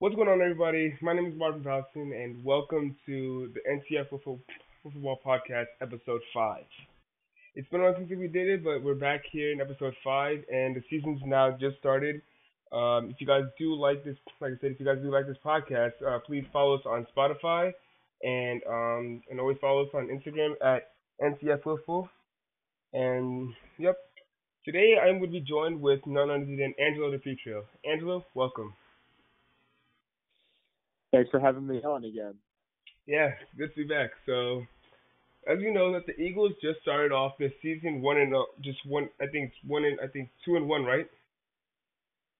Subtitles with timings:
[0.00, 0.96] What's going on, everybody?
[1.02, 6.62] My name is Marvin Dawson, and welcome to the NCF Football, Podcast, Episode 5.
[7.56, 10.36] It's been a long since we did it, but we're back here in Episode 5,
[10.52, 12.22] and the season's now just started.
[12.70, 15.26] Um, if you guys do like this, like I said, if you guys do like
[15.26, 17.72] this podcast, uh, please follow us on Spotify,
[18.22, 20.90] and um, and always follow us on Instagram at
[21.20, 22.08] NCF Football.
[22.92, 23.96] And yep,
[24.64, 27.64] today I'm going to be joined with none other than Angelo DePietro.
[27.84, 28.74] Angelo, welcome.
[31.12, 32.34] Thanks for having me on again.
[33.06, 34.10] Yeah, good to be back.
[34.26, 34.62] So,
[35.50, 38.78] as you know, that the Eagles just started off this season one and uh, just
[38.86, 39.08] one.
[39.20, 41.06] I think it's one and I think two and one, right?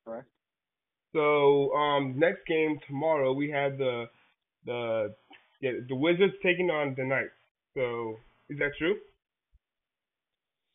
[0.04, 0.28] Correct.
[1.14, 4.04] So, um, next game tomorrow we have the
[4.66, 5.14] the
[5.62, 7.30] yeah the Wizards taking on the Knights.
[7.74, 8.16] So,
[8.50, 8.96] is that true?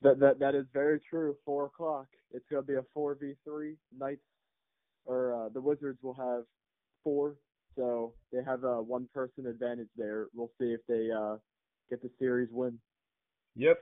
[0.02, 1.36] That that that is very true.
[1.46, 2.08] Four o'clock.
[2.32, 3.76] It's gonna be a four v three.
[3.96, 4.22] Knights
[5.06, 6.46] or uh, the Wizards will have
[7.04, 7.36] four
[7.76, 10.28] so they have a one person advantage there.
[10.34, 11.38] We'll see if they uh,
[11.90, 12.80] get the series win.
[13.56, 13.78] Yep.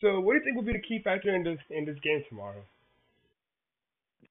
[0.00, 2.22] So what do you think will be the key factor in this in this game
[2.28, 2.62] tomorrow?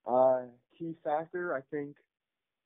[0.07, 1.95] Uh, key factor I think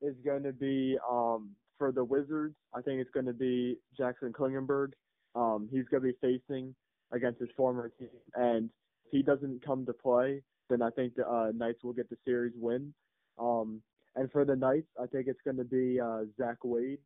[0.02, 2.56] is going to be um, for the Wizards.
[2.74, 4.92] I think it's going to be Jackson Klingenberg.
[5.36, 6.76] Um, he's going to be facing
[7.12, 8.70] against his former team, and
[9.06, 12.18] if he doesn't come to play, then I think the uh, Knights will get the
[12.26, 12.94] series win.
[13.40, 13.82] Um,
[14.20, 17.00] and for the Knights, I think it's going to be uh, Zach Wade.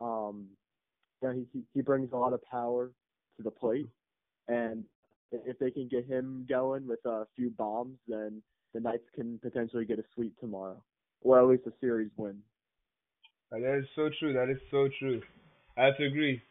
[0.00, 0.48] Um,
[1.22, 2.90] yeah, he he brings a lot of power
[3.36, 3.88] to the plate,
[4.48, 4.82] and
[5.30, 8.42] if they can get him going with a few bombs, then
[8.74, 10.82] the Knights can potentially get a sweep tomorrow,
[11.20, 12.38] or at least a series win.
[13.52, 14.32] That is so true.
[14.32, 15.22] That is so true.
[15.78, 16.42] I have to agree.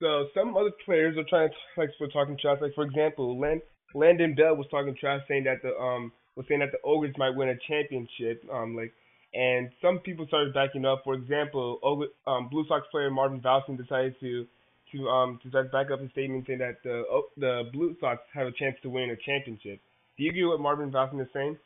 [0.00, 2.58] So some other players are trying to like we're talking trash.
[2.60, 3.60] Like for example, Land,
[3.94, 7.36] Landon Bell was talking trash, saying that the um was saying that the Ogres might
[7.36, 8.42] win a championship.
[8.52, 8.92] Um, like
[9.32, 11.02] and some people started backing up.
[11.04, 11.78] For example,
[12.26, 14.46] um, Blue Sox player Marvin Valston decided to
[14.92, 17.04] to um to start back up his statement saying that the
[17.36, 19.80] the Blue Sox have a chance to win a championship.
[20.16, 21.56] Do you agree with Marvin Valston is saying?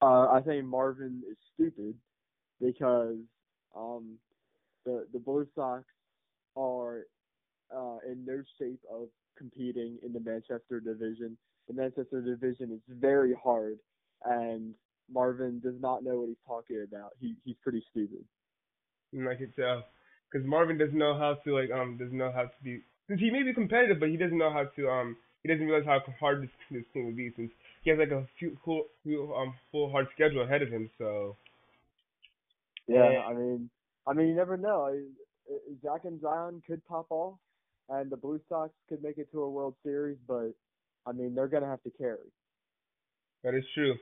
[0.00, 1.94] Uh, I think Marvin is stupid
[2.60, 3.16] because
[3.76, 4.18] um
[4.84, 5.84] the the Blue Sox
[6.56, 7.02] are
[7.74, 11.36] uh, in no shape of competing in the Manchester division.
[11.68, 13.78] The Manchester division is very hard,
[14.24, 14.74] and
[15.12, 17.12] Marvin does not know what he's talking about.
[17.20, 18.24] He he's pretty stupid.
[19.14, 19.84] Mm, I can tell,
[20.30, 23.30] because Marvin doesn't know how to like um doesn't know how to be since he
[23.30, 26.42] may be competitive, but he doesn't know how to um he doesn't realize how hard
[26.42, 27.50] this this thing would be since
[27.82, 28.86] he has like a few full
[29.36, 30.90] um full hard schedule ahead of him.
[30.98, 31.36] So
[32.86, 33.70] yeah, I mean
[34.06, 34.94] I mean you never know.
[35.82, 37.34] Zach and Zion could pop off,
[37.88, 40.52] and the Blue Sox could make it to a World Series, but
[41.06, 42.30] I mean they're gonna have to carry.
[43.42, 43.96] That is true.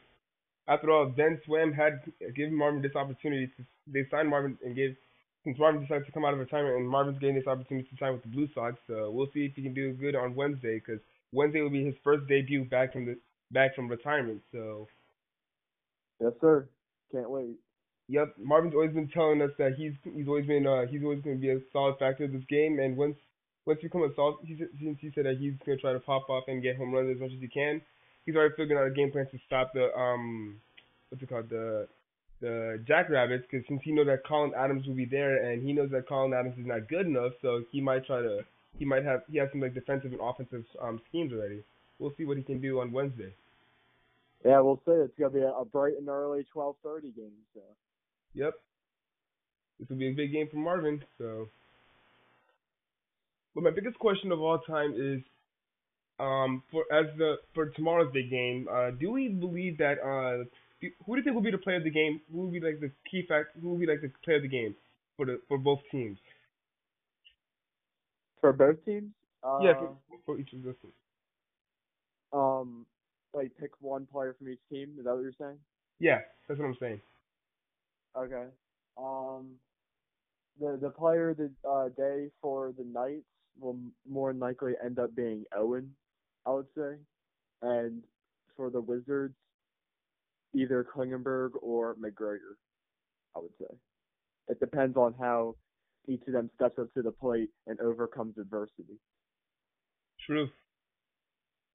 [0.70, 2.00] After all, Ben Swam had
[2.36, 4.96] given Marvin this opportunity to they signed Marvin and gave
[5.42, 8.12] since Marvin decided to come out of retirement and Marvin's getting this opportunity to sign
[8.12, 8.76] with the Blue Sox.
[8.86, 11.00] So we'll see if he can do good on Wednesday because
[11.32, 13.18] Wednesday will be his first debut back from the
[13.50, 14.42] back from retirement.
[14.52, 14.86] So
[16.20, 16.68] yes, sir.
[17.10, 17.56] Can't wait.
[18.06, 21.36] Yep, Marvin's always been telling us that he's he's always been uh, he's always going
[21.36, 23.16] to be a solid factor of this game, and once
[23.66, 26.00] once you become a solid, he since he said that he's going to try to
[26.00, 27.82] pop off and get home runs as much as he can
[28.26, 30.60] he's already figuring out a game plan to stop the um
[31.08, 31.86] what's it called the
[32.40, 35.90] the Jackrabbits because since he knows that Colin Adams will be there and he knows
[35.90, 38.40] that Colin Adams is not good enough, so he might try to
[38.78, 41.62] he might have he has some like defensive and offensive um schemes already.
[41.98, 43.34] We'll see what he can do on Wednesday.
[44.44, 44.92] Yeah, we'll see.
[44.92, 47.32] It's gonna be a, a bright and early twelve thirty game.
[47.54, 47.60] So.
[48.34, 48.54] Yep.
[49.78, 51.02] This will be a big game for Marvin.
[51.18, 51.48] So.
[53.54, 55.20] But my biggest question of all time is
[56.20, 60.44] um, for as the for tomorrow's big game, uh, do we believe that uh,
[60.80, 62.20] who do you think will be the player of the game?
[62.32, 63.50] Who will be like the key fact?
[63.60, 64.74] Who will be like the player of the game
[65.16, 66.18] for the for both teams?
[68.40, 69.10] For both teams?
[69.42, 70.94] Uh, yeah, for, for each of those teams.
[72.32, 72.86] Um,
[73.34, 74.90] like pick one player from each team.
[74.98, 75.58] Is that what you're saying?
[75.98, 77.00] Yeah, that's what I'm saying.
[78.16, 78.46] Okay.
[78.98, 79.52] Um,
[80.60, 83.24] the the player of the uh, day for the Knights
[83.58, 83.78] will
[84.08, 85.90] more than likely end up being Owen
[86.46, 86.96] I would say.
[87.62, 88.02] And
[88.56, 89.34] for the Wizards,
[90.54, 92.56] either Klingenberg or McGregor,
[93.36, 93.74] I would say.
[94.48, 95.56] It depends on how
[96.08, 98.98] each of them steps up to the plate and overcomes adversity.
[100.26, 100.48] True.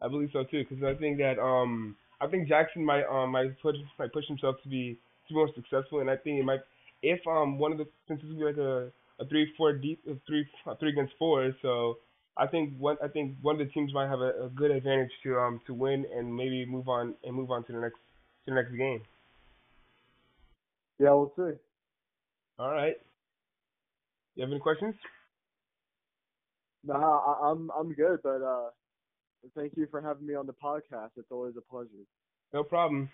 [0.02, 3.60] I believe so too, because I think that um I think Jackson might um might
[3.62, 4.98] push might push himself to be
[5.28, 6.62] to be more successful, and I think it might
[7.02, 10.46] if um one of the since it's like a a three four deep a three
[10.68, 11.98] a three against four, so
[12.38, 15.12] I think one I think one of the teams might have a, a good advantage
[15.24, 17.98] to um to win and maybe move on and move on to the next
[18.46, 19.02] to the next game.
[21.00, 21.58] Yeah, we'll see.
[22.60, 22.96] All right.
[24.36, 24.96] You have any questions?
[26.84, 28.70] No, I, I'm I'm good, but uh,
[29.56, 31.12] thank you for having me on the podcast.
[31.18, 31.90] It's always a pleasure.
[32.54, 33.10] No problem.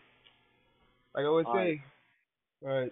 [1.15, 1.81] Like I always All say.
[2.63, 2.91] All right.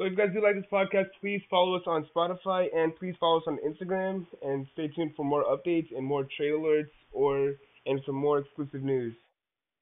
[0.00, 3.14] So if you guys do like this podcast, please follow us on Spotify and please
[3.20, 7.56] follow us on Instagram and stay tuned for more updates and more trade alerts or
[7.84, 9.12] and some more exclusive news.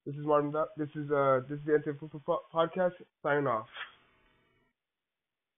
[0.05, 0.53] This is Martin.
[0.75, 3.67] This is uh this is the NCAA Football Podcast signing off.